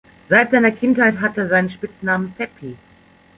[0.29, 2.75] Seit seiner Kindheit hat er seinen Spitznamen "Peppi".